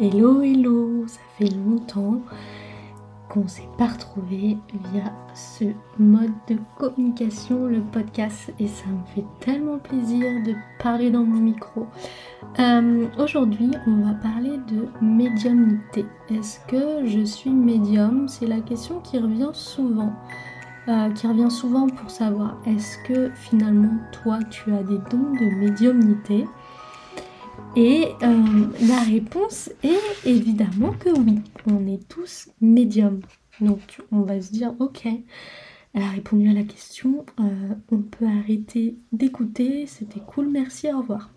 Hello, 0.00 0.42
hello, 0.42 1.08
ça 1.08 1.18
fait 1.36 1.52
longtemps 1.56 2.20
qu'on 3.28 3.48
s'est 3.48 3.68
pas 3.76 3.88
retrouvé 3.88 4.56
via 4.92 5.12
ce 5.34 5.64
mode 5.98 6.30
de 6.46 6.56
communication, 6.78 7.66
le 7.66 7.80
podcast, 7.80 8.52
et 8.60 8.68
ça 8.68 8.86
me 8.86 9.04
fait 9.12 9.24
tellement 9.40 9.78
plaisir 9.78 10.22
de 10.46 10.54
parler 10.80 11.10
dans 11.10 11.24
mon 11.24 11.40
micro. 11.40 11.88
Euh, 12.60 13.08
aujourd'hui, 13.18 13.72
on 13.88 14.04
va 14.06 14.14
parler 14.14 14.58
de 14.68 14.86
médiumnité. 15.04 16.06
Est-ce 16.30 16.60
que 16.68 17.04
je 17.04 17.24
suis 17.24 17.50
médium? 17.50 18.28
C'est 18.28 18.46
la 18.46 18.60
question 18.60 19.00
qui 19.00 19.18
revient 19.18 19.50
souvent. 19.52 20.12
Euh, 20.86 21.10
qui 21.10 21.26
revient 21.26 21.50
souvent 21.50 21.88
pour 21.88 22.08
savoir 22.08 22.56
est-ce 22.66 22.96
que 22.98 23.30
finalement 23.34 23.98
toi 24.10 24.38
tu 24.48 24.72
as 24.72 24.82
des 24.84 24.98
dons 25.10 25.32
de 25.38 25.54
médiumnité? 25.56 26.46
Et 27.76 28.08
euh, 28.22 28.66
la 28.88 29.00
réponse 29.00 29.70
est 29.82 30.26
évidemment 30.26 30.92
que 30.92 31.10
oui, 31.10 31.40
on 31.66 31.86
est 31.86 32.08
tous 32.08 32.48
médiums. 32.60 33.20
Donc 33.60 34.00
on 34.10 34.22
va 34.22 34.40
se 34.40 34.50
dire, 34.52 34.74
ok, 34.78 35.06
elle 35.94 36.02
a 36.02 36.08
répondu 36.08 36.48
à 36.48 36.54
la 36.54 36.64
question, 36.64 37.24
euh, 37.40 37.74
on 37.90 37.98
peut 37.98 38.26
arrêter 38.26 38.96
d'écouter, 39.12 39.86
c'était 39.86 40.20
cool, 40.20 40.48
merci, 40.48 40.92
au 40.92 40.98
revoir. 40.98 41.30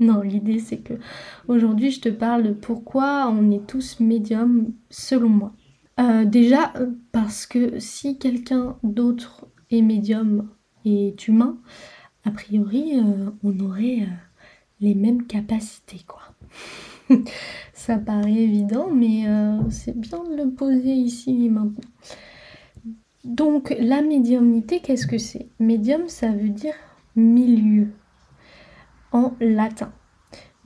Non, 0.00 0.22
l'idée 0.22 0.58
c'est 0.58 0.78
que 0.78 0.94
aujourd'hui 1.46 1.90
je 1.90 2.00
te 2.00 2.08
parle 2.08 2.42
de 2.42 2.52
pourquoi 2.52 3.28
on 3.28 3.50
est 3.50 3.66
tous 3.66 4.00
médiums 4.00 4.72
selon 4.90 5.28
moi. 5.28 5.52
Euh, 6.00 6.24
déjà 6.24 6.72
parce 7.12 7.46
que 7.46 7.78
si 7.78 8.18
quelqu'un 8.18 8.76
d'autre 8.82 9.46
est 9.70 9.82
médium 9.82 10.48
et 10.84 11.14
humain, 11.28 11.58
a 12.24 12.30
priori 12.32 12.94
on 13.44 13.60
aurait 13.60 14.08
les 14.84 14.94
mêmes 14.94 15.26
capacités, 15.26 16.00
quoi. 16.06 16.22
Ça 17.72 17.98
paraît 17.98 18.32
évident, 18.32 18.88
mais 18.90 19.26
euh, 19.26 19.58
c'est 19.70 19.98
bien 19.98 20.22
de 20.24 20.36
le 20.36 20.50
poser 20.50 20.92
ici 20.92 21.46
et 21.46 21.48
maintenant. 21.48 21.90
Donc, 23.24 23.74
la 23.78 24.02
médiumnité, 24.02 24.80
qu'est-ce 24.80 25.06
que 25.06 25.18
c'est? 25.18 25.46
Médium, 25.58 26.08
ça 26.08 26.28
veut 26.28 26.50
dire 26.50 26.74
milieu 27.16 27.88
en 29.12 29.32
latin. 29.40 29.92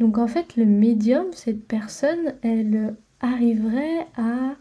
Donc, 0.01 0.19
en 0.19 0.27
fait, 0.27 0.56
le 0.56 0.65
médium, 0.65 1.27
cette 1.33 1.67
personne, 1.67 2.34
elle 2.43 2.97
arriverait 3.21 4.06
à. 4.17 4.55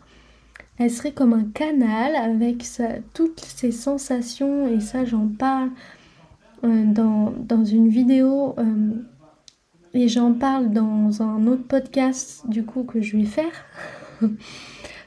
Elle 0.80 0.92
serait 0.92 1.12
comme 1.12 1.34
un 1.34 1.46
canal 1.46 2.16
avec 2.16 2.64
toutes 3.16 3.40
ses 3.40 3.72
sensations, 3.72 4.68
et 4.68 4.80
ça, 4.80 5.06
j'en 5.06 5.28
parle 5.28 5.72
euh, 6.64 6.86
dans, 6.86 7.32
dans, 7.32 7.66
une 7.66 7.90
vidéo. 7.90 8.54
Euh, 8.60 8.94
et 9.98 10.08
j'en 10.08 10.34
parle 10.34 10.70
dans 10.70 11.24
un 11.24 11.48
autre 11.48 11.64
podcast 11.64 12.48
du 12.48 12.64
coup 12.64 12.84
que 12.84 13.02
je 13.02 13.18
vais 13.18 13.26
faire 13.26 13.66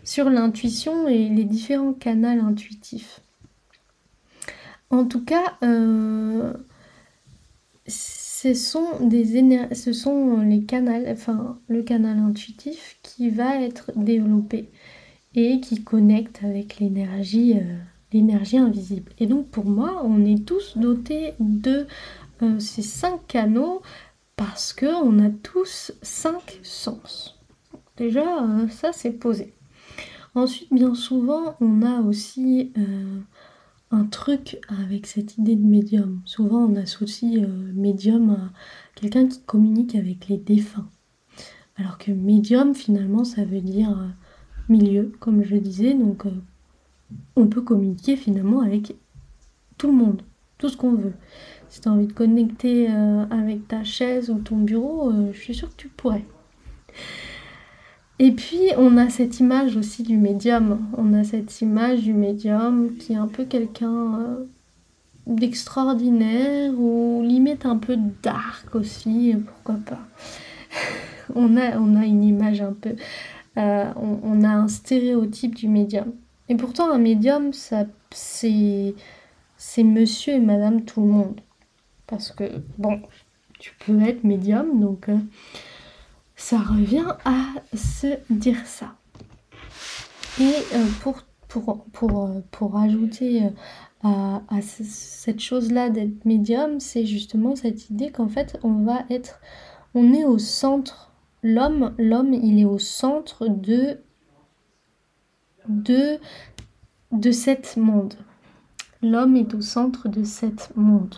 sur 0.05 0.29
l'intuition 0.29 1.07
et 1.07 1.29
les 1.29 1.45
différents 1.45 1.93
canaux 1.93 2.45
intuitifs. 2.45 3.21
En 4.91 5.05
tout 5.05 5.25
cas, 5.25 5.57
euh, 5.63 6.53
ce 7.87 8.53
sont 8.55 9.07
des 9.07 9.25
ce 9.75 9.93
sont 9.93 10.41
les 10.41 10.65
canaux, 10.65 11.05
enfin 11.07 11.61
le 11.69 11.83
canal 11.83 12.19
intuitif 12.19 12.99
qui 13.05 13.31
va 13.31 13.61
être 13.63 13.93
développé 13.95 14.71
et 15.37 15.61
qui 15.61 15.85
connecte 15.85 16.41
avec 16.43 16.81
l'énergie, 16.81 17.59
euh, 17.59 17.77
l'énergie 18.13 18.59
invisible. 18.59 19.13
Et 19.21 19.29
donc 19.29 19.47
pour 19.51 19.67
moi, 19.67 20.03
on 20.05 20.25
est 20.25 20.45
tous 20.45 20.77
dotés 20.77 21.35
de 21.39 21.87
euh, 22.43 22.59
ces 22.59 22.83
cinq 22.83 23.25
canaux 23.29 23.83
parce 24.41 24.73
qu'on 24.73 25.19
a 25.19 25.29
tous 25.29 25.93
cinq 26.01 26.61
sens. 26.63 27.39
Déjà, 27.99 28.43
euh, 28.43 28.69
ça 28.71 28.91
c'est 28.91 29.13
posé. 29.13 29.53
Ensuite, 30.35 30.73
bien 30.73 30.95
souvent, 30.95 31.57
on 31.61 31.83
a 31.83 32.01
aussi 32.01 32.73
euh, 32.79 33.21
un 33.91 34.05
truc 34.07 34.59
avec 34.69 35.07
cette 35.07 35.37
idée 35.37 35.57
de 35.57 35.67
médium. 35.67 36.23
Souvent, 36.25 36.65
on 36.65 36.77
associe 36.77 37.43
euh, 37.43 37.73
médium 37.75 38.31
à 38.31 38.51
quelqu'un 38.95 39.29
qui 39.29 39.43
communique 39.43 39.95
avec 39.95 40.29
les 40.29 40.39
défunts. 40.39 40.89
Alors 41.77 41.99
que 41.99 42.11
médium, 42.11 42.75
finalement, 42.75 43.25
ça 43.25 43.45
veut 43.45 43.61
dire 43.61 43.95
milieu, 44.71 45.13
comme 45.21 45.45
je 45.45 45.57
disais. 45.57 45.93
Donc, 45.93 46.25
on 47.37 47.47
peut 47.47 47.61
communiquer 47.61 48.17
finalement 48.17 48.63
avec 48.63 48.97
tout 49.77 49.89
le 49.89 49.99
monde, 49.99 50.23
tout 50.61 50.69
ce 50.69 50.77
qu'on 50.77 50.93
veut. 50.93 51.15
Si 51.71 51.81
tu 51.81 51.89
as 51.89 51.93
envie 51.93 52.07
de 52.07 52.13
connecter 52.13 52.89
euh, 52.91 53.25
avec 53.31 53.67
ta 53.67 53.83
chaise 53.83 54.31
ou 54.31 54.39
ton 54.39 54.57
bureau, 54.57 55.11
euh, 55.11 55.31
je 55.33 55.41
suis 55.41 55.55
sûre 55.55 55.71
que 55.71 55.77
tu 55.77 55.89
pourrais. 55.89 56.25
Et 58.19 58.33
puis, 58.33 58.71
on 58.77 58.99
a 58.99 59.09
cette 59.09 59.41
image 59.41 59.77
aussi 59.77 60.03
du 60.03 60.19
médium. 60.19 60.81
On 60.99 61.15
a 61.15 61.25
cette 61.25 61.61
image 61.63 62.03
du 62.03 62.13
médium 62.13 62.97
qui 62.99 63.15
est 63.15 63.17
un 63.17 63.29
peu 63.29 63.45
quelqu'un 63.47 64.21
euh, 64.21 64.45
d'extraordinaire 65.27 66.73
ou 66.79 67.23
limite 67.25 67.65
un 67.65 67.79
peu 67.79 67.97
dark 68.23 68.75
aussi, 68.75 69.35
pourquoi 69.47 69.77
pas. 69.87 70.01
on, 71.35 71.57
a, 71.57 71.79
on 71.79 71.97
a 71.97 72.05
une 72.05 72.23
image 72.23 72.61
un 72.61 72.73
peu... 72.73 72.95
On, 73.57 74.21
on, 74.23 74.43
a 74.43 74.49
un 74.49 74.69
stéréotype 74.69 75.55
du 75.55 75.69
médium. 75.69 76.13
Et 76.49 76.55
pourtant, 76.55 76.91
un 76.91 76.99
médium, 76.99 77.53
ça, 77.53 77.85
c'est, 78.11 78.95
c'est 79.61 79.85
monsieur 79.85 80.33
et 80.33 80.41
madame 80.41 80.87
tout 80.87 81.03
le 81.03 81.09
monde. 81.09 81.41
Parce 82.07 82.33
que, 82.33 82.63
bon, 82.79 83.03
tu 83.59 83.75
peux 83.85 84.01
être 84.01 84.25
médium, 84.25 84.81
donc 84.81 85.11
euh, 85.11 85.19
ça 86.35 86.59
revient 86.59 87.15
à 87.27 87.45
se 87.77 88.19
dire 88.31 88.67
ça. 88.67 88.95
Et 90.41 90.55
euh, 90.75 90.87
pour, 91.03 91.21
pour, 91.47 91.85
pour, 91.93 92.25
euh, 92.25 92.41
pour 92.51 92.79
ajouter 92.79 93.43
à, 94.03 94.41
à 94.49 94.63
cette 94.63 95.41
chose-là 95.41 95.91
d'être 95.91 96.25
médium, 96.25 96.81
c'est 96.81 97.05
justement 97.05 97.55
cette 97.55 97.91
idée 97.91 98.11
qu'en 98.11 98.29
fait, 98.29 98.59
on 98.63 98.83
va 98.83 99.05
être, 99.11 99.41
on 99.95 100.15
est 100.15 100.25
au 100.25 100.39
centre, 100.39 101.13
l'homme, 101.43 101.95
l'homme, 101.99 102.33
il 102.33 102.61
est 102.61 102.65
au 102.65 102.79
centre 102.79 103.47
de, 103.47 103.99
de, 105.69 106.19
de 107.13 107.31
cet 107.31 107.77
monde. 107.77 108.15
L'homme 109.03 109.37
est 109.37 109.55
au 109.55 109.61
centre 109.61 110.09
de 110.09 110.25
cet 110.25 110.77
monde. 110.77 111.15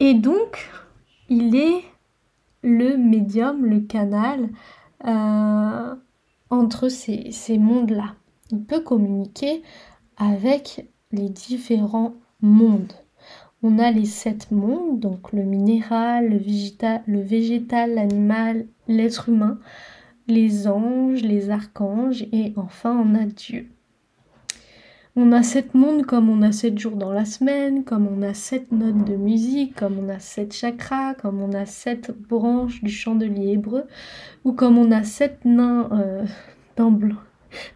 Et 0.00 0.14
donc, 0.14 0.70
il 1.28 1.54
est 1.56 1.84
le 2.62 2.96
médium, 2.96 3.66
le 3.66 3.80
canal 3.80 4.48
euh, 5.06 5.94
entre 6.50 6.88
ces, 6.88 7.58
mondes-là. 7.58 8.14
Il 8.50 8.62
peut 8.64 8.80
communiquer 8.80 9.62
avec 10.16 10.88
les 11.12 11.28
différents 11.28 12.14
mondes. 12.40 12.92
On 13.62 13.78
a 13.78 13.90
les 13.90 14.06
sept 14.06 14.50
mondes, 14.50 15.00
donc 15.00 15.32
le 15.32 15.42
minéral, 15.42 16.28
le 16.28 17.20
végétal, 17.20 17.94
l'animal, 17.94 18.66
l'être 18.86 19.28
humain, 19.28 19.58
les 20.28 20.68
anges, 20.68 21.22
les 21.22 21.50
archanges 21.50 22.22
et 22.32 22.52
enfin 22.56 22.96
on 22.96 23.14
a 23.14 23.24
Dieu. 23.24 23.68
On 25.20 25.32
a 25.32 25.42
sept 25.42 25.74
mondes 25.74 26.06
comme 26.06 26.30
on 26.30 26.42
a 26.42 26.52
sept 26.52 26.78
jours 26.78 26.94
dans 26.94 27.10
la 27.10 27.24
semaine, 27.24 27.82
comme 27.82 28.06
on 28.06 28.22
a 28.22 28.34
sept 28.34 28.70
notes 28.70 29.04
de 29.04 29.16
musique, 29.16 29.74
comme 29.74 29.98
on 29.98 30.08
a 30.08 30.20
sept 30.20 30.54
chakras, 30.54 31.14
comme 31.14 31.42
on 31.42 31.54
a 31.54 31.66
sept 31.66 32.12
branches 32.12 32.84
du 32.84 32.92
chandelier 32.92 33.54
hébreu, 33.54 33.88
ou 34.44 34.52
comme 34.52 34.78
on 34.78 34.92
a 34.92 35.02
sept 35.02 35.44
nains 35.44 35.88
euh, 35.90 36.24
dans, 36.76 36.96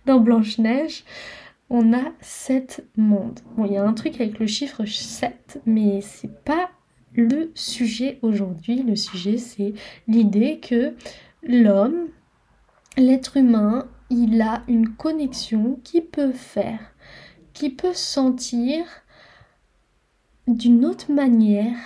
dans 0.07 0.21
Blanche-Neige. 0.21 1.03
On 1.69 1.93
a 1.93 2.13
sept 2.21 2.87
mondes. 2.97 3.41
Bon, 3.57 3.65
il 3.65 3.73
y 3.73 3.77
a 3.77 3.85
un 3.85 3.93
truc 3.93 4.21
avec 4.21 4.39
le 4.39 4.47
chiffre 4.47 4.85
7, 4.85 5.63
mais 5.67 6.01
c'est 6.01 6.45
pas 6.45 6.71
le 7.13 7.51
sujet 7.57 8.21
aujourd'hui. 8.23 8.85
Le 8.85 8.95
sujet, 8.95 9.37
c'est 9.37 9.75
l'idée 10.07 10.61
que 10.61 10.95
l'homme, 11.43 12.07
l'être 12.97 13.37
humain, 13.37 13.89
il 14.11 14.41
a 14.43 14.63
une 14.69 14.91
connexion 14.91 15.81
qui 15.83 16.03
peut 16.03 16.33
faire 16.33 16.92
peut 17.71 17.95
sentir 17.95 18.85
d'une 20.47 20.85
autre 20.85 21.13
manière 21.13 21.77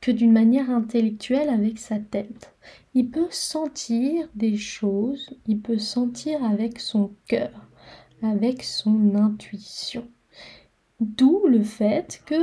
que 0.00 0.10
d'une 0.10 0.32
manière 0.32 0.70
intellectuelle 0.70 1.48
avec 1.48 1.78
sa 1.78 1.98
tête. 1.98 2.54
Il 2.94 3.10
peut 3.10 3.28
sentir 3.30 4.28
des 4.34 4.56
choses, 4.56 5.30
il 5.46 5.60
peut 5.60 5.78
sentir 5.78 6.42
avec 6.44 6.78
son 6.78 7.12
cœur, 7.26 7.50
avec 8.22 8.62
son 8.62 9.14
intuition. 9.16 10.06
D'où 11.00 11.46
le 11.46 11.62
fait 11.62 12.22
que 12.26 12.42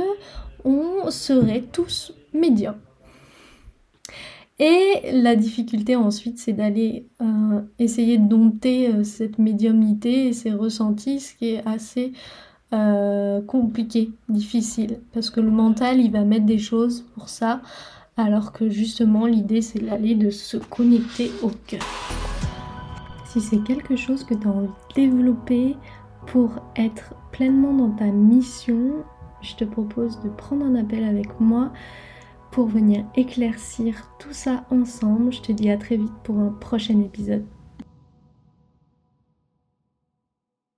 on 0.64 1.10
serait 1.10 1.64
tous 1.72 2.12
médiums. 2.32 2.80
Et 4.58 5.12
la 5.12 5.36
difficulté 5.36 5.96
ensuite, 5.96 6.38
c'est 6.38 6.54
d'aller 6.54 7.06
euh, 7.20 7.60
essayer 7.78 8.16
de 8.16 8.26
dompter 8.26 8.88
euh, 8.88 9.04
cette 9.04 9.38
médiumnité 9.38 10.28
et 10.28 10.32
ces 10.32 10.50
ressentis, 10.50 11.20
ce 11.20 11.34
qui 11.34 11.50
est 11.50 11.66
assez 11.66 12.12
euh, 12.72 13.40
compliqué, 13.42 14.10
difficile, 14.28 15.00
parce 15.12 15.30
que 15.30 15.40
le 15.40 15.50
mental, 15.50 16.00
il 16.00 16.10
va 16.10 16.24
mettre 16.24 16.46
des 16.46 16.58
choses 16.58 17.04
pour 17.14 17.28
ça, 17.28 17.60
alors 18.16 18.52
que 18.52 18.68
justement 18.68 19.26
l'idée, 19.26 19.62
c'est 19.62 19.78
d'aller 19.78 20.14
de 20.14 20.30
se 20.30 20.56
connecter 20.56 21.30
au 21.42 21.50
cœur. 21.66 21.82
si 23.26 23.40
c'est 23.40 23.62
quelque 23.62 23.96
chose 23.96 24.24
que 24.24 24.34
tu 24.34 24.48
as 24.48 24.50
envie 24.50 24.66
de 24.66 24.94
développer 24.94 25.76
pour 26.26 26.50
être 26.74 27.14
pleinement 27.32 27.72
dans 27.72 27.90
ta 27.90 28.06
mission, 28.06 29.04
je 29.42 29.54
te 29.54 29.64
propose 29.64 30.20
de 30.22 30.28
prendre 30.28 30.64
un 30.64 30.74
appel 30.74 31.04
avec 31.04 31.38
moi 31.38 31.72
pour 32.50 32.66
venir 32.66 33.04
éclaircir 33.14 34.10
tout 34.18 34.32
ça 34.32 34.64
ensemble. 34.70 35.32
Je 35.32 35.42
te 35.42 35.52
dis 35.52 35.70
à 35.70 35.76
très 35.76 35.96
vite 35.96 36.14
pour 36.24 36.38
un 36.38 36.48
prochain 36.48 37.00
épisode. 37.00 37.44